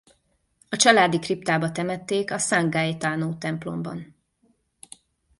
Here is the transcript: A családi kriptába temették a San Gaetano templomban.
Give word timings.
A 0.69 0.75
családi 0.75 1.19
kriptába 1.19 1.71
temették 1.71 2.31
a 2.31 2.37
San 2.37 2.69
Gaetano 2.69 3.37
templomban. 3.37 4.15